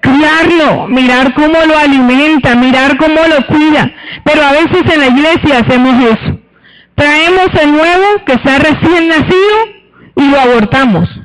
[0.00, 3.92] Criarlo, mirar cómo lo alimenta, mirar cómo lo cuida.
[4.24, 6.38] Pero a veces en la iglesia hacemos eso.
[6.94, 9.58] Traemos el nuevo que está recién nacido
[10.16, 11.19] y lo abortamos.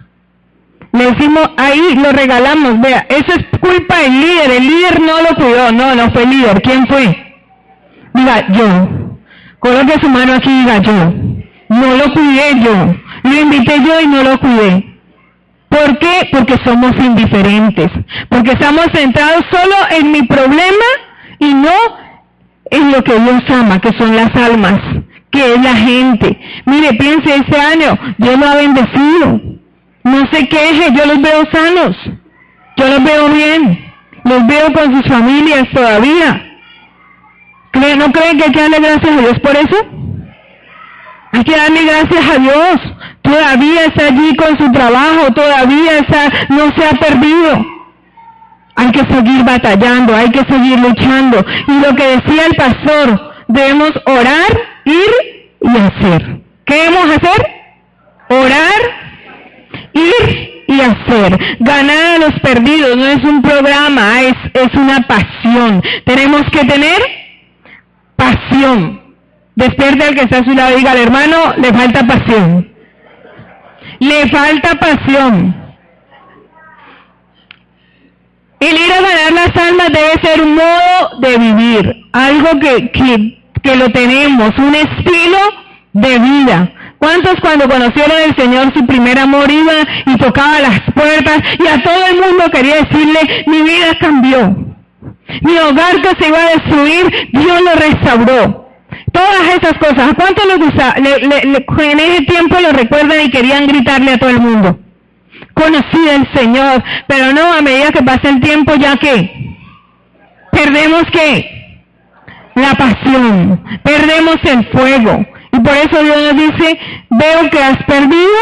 [0.95, 5.36] Le decimos, ahí lo regalamos, vea, eso es culpa del líder, el líder no lo
[5.36, 7.36] cuidó, no, no fue el líder, ¿quién fue?
[8.13, 8.88] Diga, yo.
[9.60, 11.13] Coloque su mano aquí y diga, yo.
[11.67, 14.97] No lo cuidé yo, lo invité yo y no lo cuidé.
[15.67, 16.29] ¿Por qué?
[16.31, 17.91] Porque somos indiferentes,
[18.29, 20.86] porque estamos centrados solo en mi problema
[21.39, 21.73] y no
[22.71, 24.79] en lo que Dios ama, que son las almas,
[25.29, 26.39] que es la gente.
[26.65, 29.55] Mire, piense este año, Dios lo ha bendecido.
[30.06, 31.98] No se queje, yo los veo sanos,
[32.78, 36.46] yo los veo bien, los veo con sus familias todavía.
[37.74, 39.78] ¿No creen que hay que darle gracias a Dios por eso?
[41.32, 42.78] Hay que darle gracias a Dios.
[43.24, 47.65] Todavía está allí con su trabajo, todavía está, no se ha perdido.
[48.76, 51.44] Hay que seguir batallando, hay que seguir luchando.
[51.68, 56.41] Y lo que decía el pastor, debemos orar, ir y hacer.
[56.65, 57.52] ¿Qué debemos hacer?
[58.30, 59.05] Orar,
[59.95, 61.58] ir y hacer.
[61.60, 65.81] Ganar a los perdidos no es un programa, es, es una pasión.
[66.05, 67.01] Tenemos que tener
[68.15, 69.01] pasión.
[69.55, 72.71] Despierte al que está a su lado y diga, al hermano, le falta pasión.
[73.99, 75.55] Le falta pasión.
[78.60, 83.43] El ir a ganar las almas debe ser un modo de vivir, algo que, que,
[83.62, 85.38] que lo tenemos, un estilo
[85.93, 86.71] de vida.
[86.99, 89.73] ¿Cuántos cuando conocieron al Señor su primer amor iba
[90.05, 94.55] y tocaba las puertas y a todo el mundo quería decirle, mi vida cambió?
[95.41, 98.69] Mi hogar que se iba a destruir, Dios lo restauró.
[99.12, 100.11] Todas esas cosas.
[100.11, 100.59] ¿A cuánto les?
[101.22, 104.80] Le, en ese tiempo lo recuerdan y querían gritarle a todo el mundo.
[105.53, 109.57] Conocí al Señor, pero no, a medida que pasa el tiempo, ya que
[110.51, 111.84] perdemos qué?
[112.55, 115.26] La pasión, perdemos el fuego.
[115.56, 116.80] Y por eso Dios nos dice,
[117.10, 118.38] veo que has perdido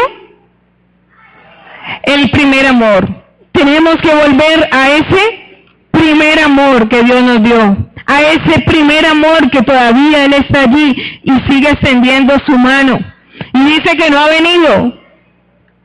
[2.04, 3.08] el primer amor.
[3.52, 9.50] Tenemos que volver a ese primer amor que Dios nos dio a ese primer amor
[9.50, 12.98] que todavía Él está allí y sigue extendiendo su mano.
[13.52, 14.98] Y dice que no ha venido,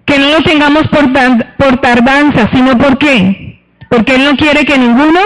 [0.06, 1.12] que no lo tengamos por,
[1.58, 3.62] por tardanza, sino por qué?
[3.90, 5.20] Porque Él no quiere que ninguno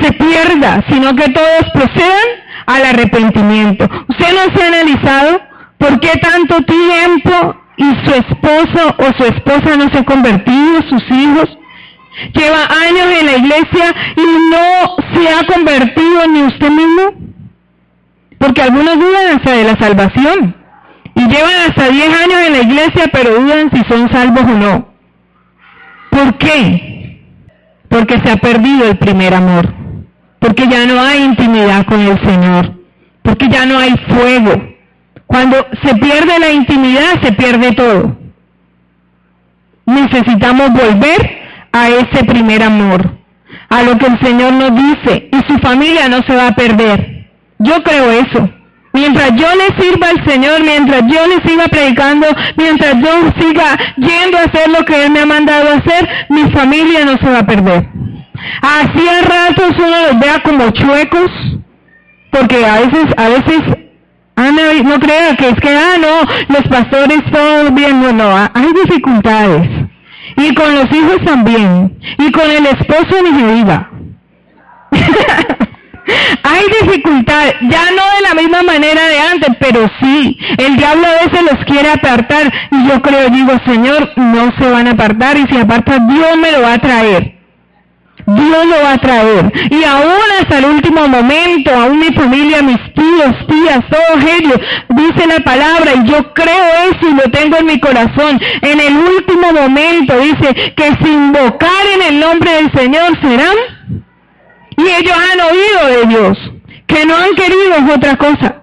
[0.00, 2.28] se pierda, sino que todos procedan
[2.68, 3.88] al arrepentimiento.
[4.08, 5.40] ¿Usted no se ha analizado
[5.78, 11.02] por qué tanto tiempo y su esposo o su esposa no se ha convertido, sus
[11.10, 11.58] hijos.
[12.34, 17.02] Lleva años en la iglesia y no se ha convertido ni usted mismo.
[18.38, 20.56] Porque algunos dudan hasta de la salvación.
[21.14, 24.88] Y llevan hasta 10 años en la iglesia, pero dudan si son salvos o no.
[26.10, 27.22] ¿Por qué?
[27.88, 29.77] Porque se ha perdido el primer amor.
[30.38, 32.74] Porque ya no hay intimidad con el Señor.
[33.22, 34.62] Porque ya no hay fuego.
[35.26, 38.16] Cuando se pierde la intimidad, se pierde todo.
[39.84, 41.38] Necesitamos volver
[41.72, 43.18] a ese primer amor,
[43.68, 47.26] a lo que el Señor nos dice, y su familia no se va a perder.
[47.58, 48.48] Yo creo eso.
[48.92, 52.26] Mientras yo le sirva al Señor, mientras yo le siga predicando,
[52.56, 56.50] mientras yo siga yendo a hacer lo que Él me ha mandado a hacer, mi
[56.50, 57.97] familia no se va a perder.
[58.62, 61.30] Así a ratos uno los vea como chuecos,
[62.30, 63.62] porque a veces, a veces
[64.40, 69.68] Ah, no, crea que es que, ah, no, los pastores todos bien, no, hay dificultades.
[70.36, 71.98] Y con los hijos también.
[72.18, 73.90] Y con el esposo ni se diga.
[76.44, 81.24] hay dificultades, ya no de la misma manera de antes, pero sí, el diablo a
[81.24, 82.52] veces los quiere apartar.
[82.70, 86.52] Y yo creo, digo, Señor, no se van a apartar y si aparta, Dios me
[86.52, 87.37] lo va a traer.
[88.28, 89.50] Dios lo va a traer.
[89.70, 94.60] Y aún hasta el último momento, aún mi familia, mis tíos, tías, todos ellos,
[94.90, 98.38] dice la palabra, y yo creo eso y lo tengo en mi corazón.
[98.60, 103.56] En el último momento dice que si invocar en el nombre del Señor serán.
[104.76, 106.38] Y ellos han oído de Dios.
[106.86, 108.56] Que no han querido es otra cosa.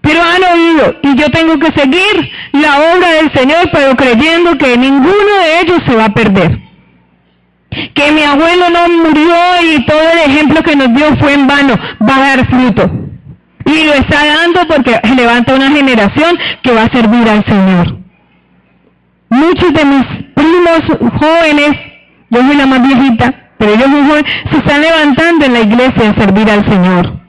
[0.00, 4.78] Pero han oído y yo tengo que seguir la obra del Señor, pero creyendo que
[4.78, 6.69] ninguno de ellos se va a perder
[7.94, 11.74] que mi abuelo no murió y todo el ejemplo que nos dio fue en vano,
[12.06, 12.90] va a dar fruto.
[13.66, 17.98] Y lo está dando porque levanta una generación que va a servir al Señor.
[19.28, 20.04] Muchos de mis
[20.34, 20.80] primos
[21.20, 21.76] jóvenes,
[22.30, 26.10] yo soy la más viejita, pero ellos muy jóvenes, se están levantando en la iglesia
[26.10, 27.20] a servir al Señor.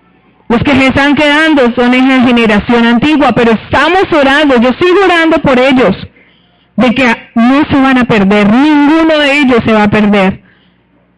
[0.49, 5.37] Los que se están quedando son esa generación antigua, pero estamos orando, yo sigo orando
[5.41, 5.95] por ellos
[6.81, 10.41] de que no se van a perder, ninguno de ellos se va a perder,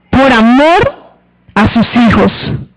[0.09, 1.03] por amor
[1.55, 2.32] a sus hijos,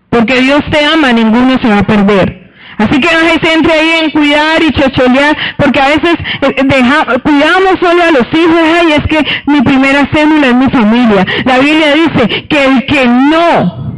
[0.09, 2.47] porque Dios te ama, ninguno se va a perder.
[2.77, 7.79] Así que no se centre ahí en cuidar y chocholear, porque a veces eh, cuidamos
[7.81, 11.25] solo a los hijos, ay, es que mi primera célula es mi familia.
[11.45, 13.97] La Biblia dice que el que no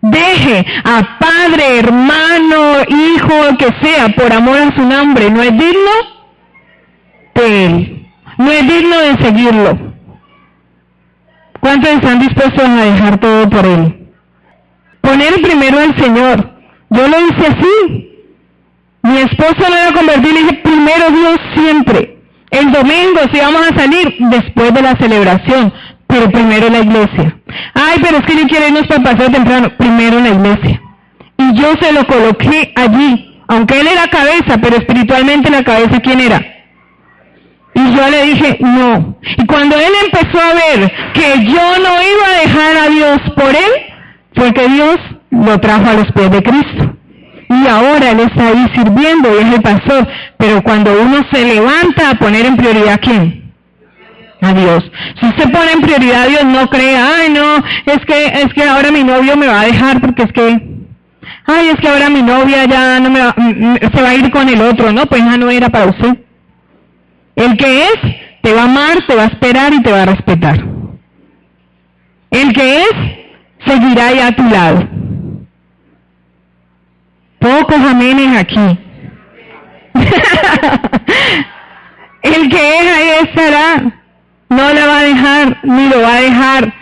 [0.00, 6.17] deje a padre, hermano, hijo, que sea, por amor a su nombre, no es digno
[8.38, 9.78] no es digno de seguirlo.
[11.60, 14.08] ¿Cuántos están dispuestos a dejar todo por Él?
[15.00, 16.50] Poner primero al Señor.
[16.90, 18.08] Yo lo hice así.
[19.02, 22.18] Mi esposo lo iba a convertir y le dije, primero Dios siempre.
[22.50, 25.72] El domingo si vamos a salir después de la celebración,
[26.06, 27.36] pero primero la iglesia.
[27.74, 29.70] Ay, pero es que yo quiero irnos para pasar temprano.
[29.76, 30.80] Primero la iglesia.
[31.36, 33.42] Y yo se lo coloqué allí.
[33.48, 36.57] Aunque él era cabeza, pero espiritualmente la cabeza, ¿quién era?
[37.74, 39.16] Y yo le dije, no.
[39.36, 43.50] Y cuando él empezó a ver que yo no iba a dejar a Dios por
[43.50, 43.72] él,
[44.34, 44.96] fue que Dios
[45.30, 46.96] lo trajo a los pies de Cristo.
[47.50, 50.06] Y ahora él está ahí sirviendo y es el pastor.
[50.36, 53.52] Pero cuando uno se levanta a poner en prioridad a quién?
[54.40, 54.90] A Dios.
[55.20, 57.56] Si se pone en prioridad a Dios, no crea, ay no,
[57.86, 60.62] es que, es que ahora mi novio me va a dejar porque es que,
[61.46, 64.48] ay, es que ahora mi novia ya no me va, se va a ir con
[64.48, 66.18] el otro, no, pues ya no era para usted.
[67.38, 67.94] El que es,
[68.42, 70.58] te va a amar, te va a esperar y te va a respetar.
[72.32, 72.90] El que es,
[73.64, 74.88] seguirá ahí a tu lado.
[77.38, 78.78] Pocos amenes aquí.
[82.22, 83.84] El que es, ahí estará.
[84.48, 86.74] No la va a dejar, ni lo va a dejar.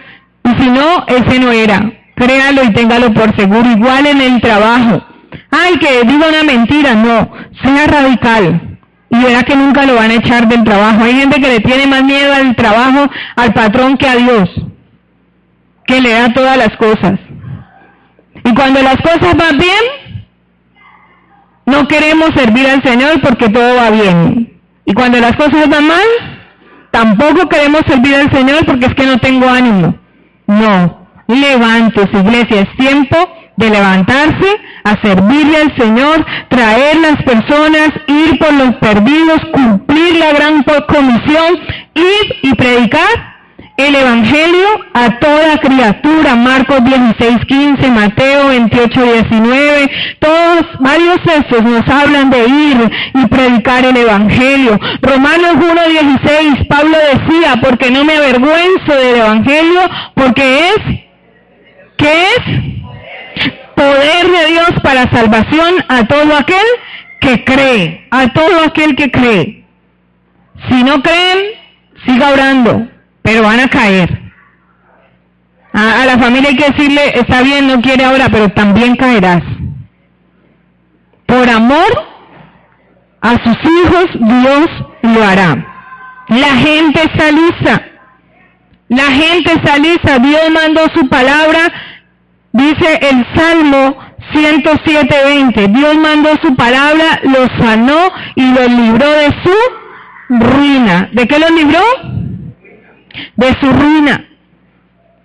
[0.42, 1.92] Y si no, ese no era.
[2.14, 3.70] Créalo y téngalo por seguro.
[3.70, 5.04] Igual en el trabajo.
[5.50, 6.94] Ay, que diga una mentira.
[6.94, 7.30] No,
[7.62, 8.65] sea radical
[9.18, 11.04] y verá que nunca lo van a echar del trabajo.
[11.04, 14.50] Hay gente que le tiene más miedo al trabajo, al patrón que a Dios,
[15.86, 17.18] que le da todas las cosas.
[18.44, 20.14] Y cuando las cosas van bien,
[21.66, 24.60] no queremos servir al Señor porque todo va bien.
[24.84, 26.06] Y cuando las cosas van mal,
[26.90, 29.96] tampoco queremos servir al Señor porque es que no tengo ánimo.
[30.46, 33.16] No, levántese iglesia, es tiempo
[33.56, 40.32] de levantarse a servirle al Señor, traer las personas, ir por los perdidos, cumplir la
[40.32, 41.58] gran comisión,
[41.94, 43.36] ir y predicar
[43.76, 51.86] el Evangelio a toda criatura, Marcos 16, 15, Mateo 28, 19, todos, varios textos nos
[51.86, 54.80] hablan de ir y predicar el Evangelio.
[55.02, 59.80] Romanos 1, 16, Pablo decía, porque no me avergüenzo del Evangelio,
[60.14, 61.00] porque es,
[61.98, 62.75] ¿qué es?
[63.76, 66.66] Poder de Dios para salvación a todo aquel
[67.20, 69.64] que cree, a todo aquel que cree.
[70.68, 71.38] Si no creen,
[72.04, 72.88] siga orando
[73.26, 74.22] pero van a caer.
[75.72, 79.42] A, la familia hay que decirle, está bien, no quiere ahora, pero también caerás.
[81.26, 82.06] Por amor
[83.20, 84.68] a sus hijos, Dios
[85.02, 85.66] lo hará.
[86.28, 87.84] La gente está.
[88.88, 90.20] La gente está lista.
[90.20, 91.72] Dios mandó su palabra.
[92.56, 93.96] Dice el Salmo
[94.32, 95.72] 107.20.
[95.72, 99.54] Dios mandó su palabra, los sanó y los libró de su
[100.28, 101.08] ruina.
[101.12, 101.80] ¿De qué los libró?
[103.36, 104.24] de su ruina.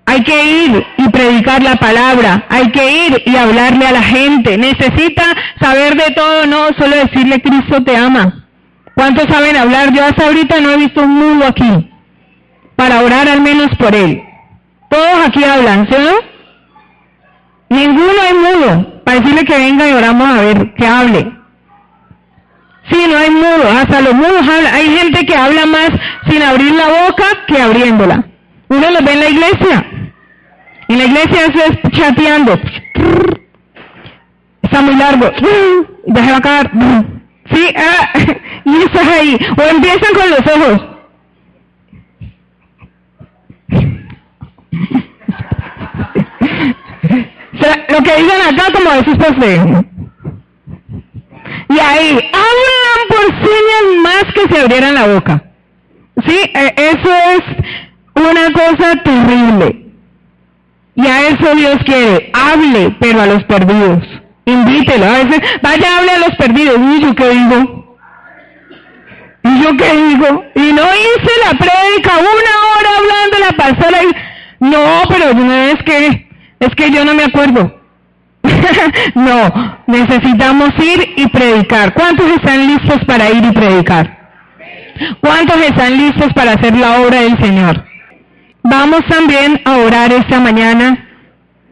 [0.06, 4.58] Hay que ir y predicar la palabra, hay que ir y hablarle a la gente.
[4.58, 5.24] Necesita
[5.60, 8.46] saber de todo, no solo decirle Cristo te ama.
[8.94, 9.94] ¿Cuántos saben hablar?
[9.94, 11.90] Yo hasta ahorita no he visto un mudo aquí
[12.76, 14.22] para orar al menos por él.
[14.90, 15.96] Todos aquí hablan, ¿sí?
[17.72, 21.32] Ninguno hay mudo para decirle que venga y oramos a ver, que hable.
[22.92, 24.74] Sí, no hay mudos, hasta los mudos hablan.
[24.74, 25.90] Hay gente que habla más
[26.28, 28.26] sin abrir la boca que abriéndola.
[28.68, 29.86] Uno lo ve en la iglesia.
[30.90, 32.60] En la iglesia eso es chateando.
[34.64, 35.28] Está muy largo.
[35.28, 36.72] A acabar.
[37.54, 38.10] Sí, ah,
[38.66, 39.40] y estás ahí.
[39.58, 40.91] O empiezan con los ojos.
[47.92, 49.18] Lo que digan acá como de sus
[51.72, 55.44] y ahí hablan por señas más que se abrieran la boca.
[56.28, 57.42] Sí, e, eso es
[58.14, 59.86] una cosa terrible.
[60.96, 64.04] Y a eso Dios quiere, hable, pero a los perdidos.
[64.46, 65.06] Invítelo.
[65.06, 66.78] A veces, vaya, hable a los perdidos.
[66.78, 67.98] ¿Y yo qué digo?
[69.44, 70.44] ¿Y yo qué digo?
[70.56, 74.04] Y no hice la prédica una hora hablando la pastora.
[74.04, 74.66] Y...
[74.66, 76.30] No, pero no es que,
[76.60, 77.81] es que yo no me acuerdo.
[79.16, 81.94] no, necesitamos ir y predicar.
[81.94, 84.20] ¿Cuántos están listos para ir y predicar?
[85.20, 87.86] ¿Cuántos están listos para hacer la obra del Señor?
[88.64, 91.08] Vamos también a orar esta mañana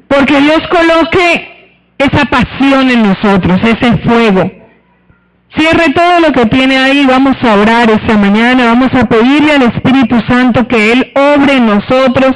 [0.08, 4.52] porque Dios coloque esa pasión en nosotros, ese fuego.
[5.56, 9.64] Cierre todo lo que tiene ahí, vamos a orar esta mañana, vamos a pedirle al
[9.64, 12.36] Espíritu Santo que Él obre en nosotros